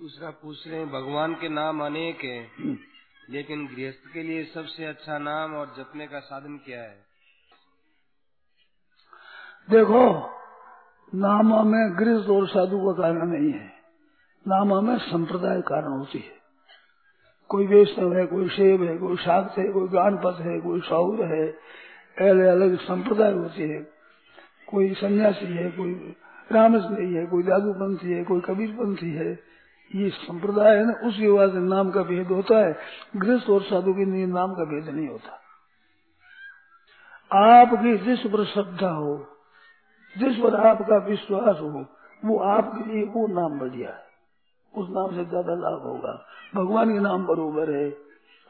[0.00, 2.78] दूसरा पूछ रहे हैं, भगवान के नाम अनेक हैं,
[3.30, 7.04] लेकिन गृहस्थ के लिए सबसे अच्छा नाम और जपने का साधन क्या है?
[9.70, 10.30] देखो,
[11.14, 13.72] नामा में गृहस्थ और साधु का कारण नहीं है।
[14.48, 16.36] नामा में संप्रदाय कारण होती है।
[17.48, 21.48] कोई वैष्णव है, कोई शेव है, कोई शाक्त है, कोई गानपत है, कोई साउर है,
[22.30, 23.82] अलग अलग संप्रदाय होती है।
[24.68, 26.16] कोई सन्यासी है, कोई
[26.52, 29.54] रामस्मयी है, कोई जादूपंथी है, कोई कबीरपंथी है
[29.90, 32.76] ये संप्रदाय है ना उसकी से नाम का भेद होता है।
[33.16, 35.40] गृहस्थ और साधु के लिए नाम का भेद नहीं होता।
[37.30, 39.26] आपकी जिस पर श्रद्धा हो,
[40.16, 41.84] जिस पर आपका विश्वास हो,
[42.24, 44.02] वो आपके लिए वो नाम बढ़िया है।
[44.74, 47.88] उस नाम से ज़्यादा लाभ होगा। भगवान के नाम बरोबर है।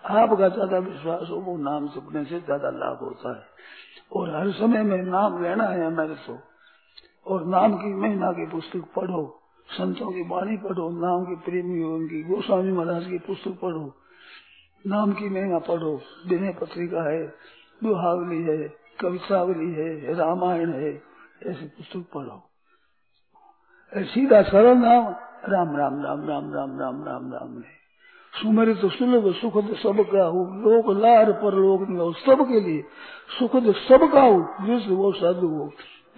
[0.04, 3.46] आपका ज़्यादा विश्वास हो, वो नाम सुखने से ज़्यादा लाभ होता है।
[4.12, 6.38] और हर समय में नाम लेना है हमारे तो
[7.26, 9.22] और नाम की महिमा की पुस्तक पढ़ो।
[9.68, 13.92] संतों की वाणी पढ़ो, नाम के प्रेमी उनकी। गोस्वामी महाराज की पुस्तक पढ़ो,
[14.84, 15.94] नाम की महिमा पढ़ो।
[16.28, 17.26] विनय पत्रिका है
[17.82, 18.58] दुहावली है,
[19.00, 20.92] कवितावली है, रामायण है,
[21.46, 22.42] ऐसी पुस्तक पढ़ो।
[23.92, 25.04] सीधा सरल नाम,
[25.48, 27.72] राम राम राम राम राम राम राम राम है
[28.32, 32.82] सुमेर तो सुलभ सुखद सबका हो लोक लार पर लोक हो सबके लिए
[33.38, 35.66] सुखद सबका हो जिस वो साधु हो।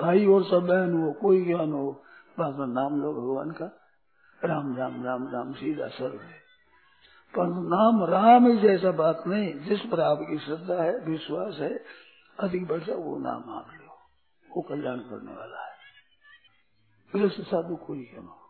[0.00, 2.02] भाई और सब बहन हो, कोई ज्ञान हो।
[2.40, 3.64] बस नाम लो भगवान का।
[4.44, 6.46] राम राम राम राम, सीधा सर्व है।
[7.36, 11.84] पर नाम, राम ही जैसा बात नहीं, जिस पर आपकी श्रद्धा है, विश्वास है,
[12.40, 13.98] अधिक बढ़ता वो नाम आप लो।
[14.56, 15.76] वो कल्याण करने वाला है।
[17.28, 18.45] साधु कोई क्यों